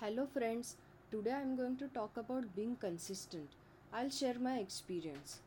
[0.00, 0.76] Hello, friends.
[1.10, 3.48] Today I'm going to talk about being consistent.
[3.92, 5.40] I'll share my experience.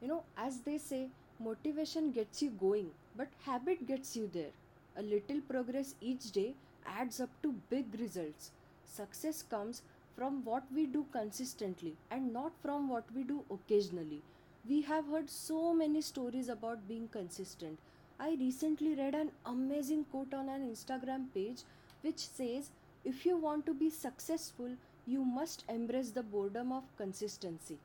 [0.00, 1.08] You know, as they say,
[1.40, 4.52] motivation gets you going, but habit gets you there.
[4.96, 6.54] A little progress each day
[6.86, 8.52] adds up to big results.
[8.84, 9.82] Success comes
[10.16, 14.22] from what we do consistently and not from what we do occasionally.
[14.68, 17.76] We have heard so many stories about being consistent.
[18.20, 21.62] I recently read an amazing quote on an Instagram page
[22.02, 22.70] which says,
[23.08, 24.70] If you want to be successful,
[25.06, 27.78] you must embrace the boredom of consistency.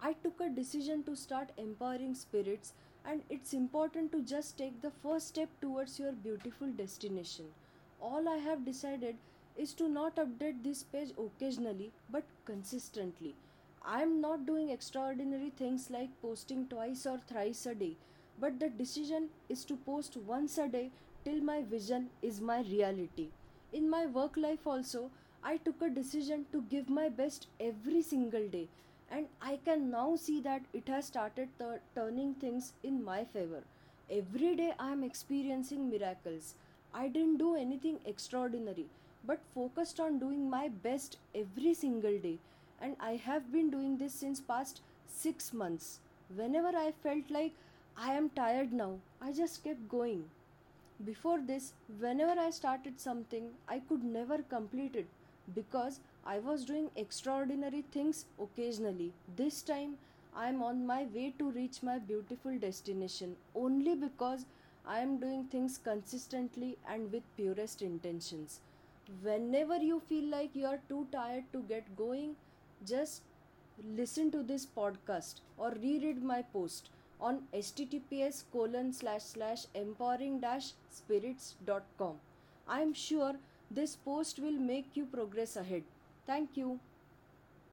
[0.00, 2.72] I took a decision to start empowering spirits,
[3.04, 7.44] and it's important to just take the first step towards your beautiful destination.
[8.00, 9.16] All I have decided
[9.58, 13.34] is to not update this page occasionally but consistently.
[13.84, 17.98] I am not doing extraordinary things like posting twice or thrice a day,
[18.40, 20.92] but the decision is to post once a day
[21.26, 23.28] till my vision is my reality.
[23.76, 25.10] In my work life, also,
[25.44, 28.68] I took a decision to give my best every single day,
[29.10, 33.62] and I can now see that it has started tur- turning things in my favor.
[34.10, 36.54] Every day I am experiencing miracles.
[36.94, 38.86] I didn't do anything extraordinary,
[39.24, 42.38] but focused on doing my best every single day,
[42.80, 46.00] and I have been doing this since past 6 months.
[46.34, 47.52] Whenever I felt like
[47.94, 50.30] I am tired now, I just kept going.
[51.04, 55.06] Before this, whenever I started something, I could never complete it
[55.54, 59.12] because I was doing extraordinary things occasionally.
[59.36, 59.96] This time,
[60.34, 64.44] I am on my way to reach my beautiful destination only because
[64.86, 68.60] I am doing things consistently and with purest intentions.
[69.22, 72.36] Whenever you feel like you are too tired to get going,
[72.84, 73.22] just
[73.96, 80.72] listen to this podcast or reread my post on https colon slash slash empowering dash
[80.90, 82.16] spirits dot com.
[82.68, 83.34] I am sure
[83.70, 85.82] this post will make you progress ahead.
[86.26, 86.78] Thank you.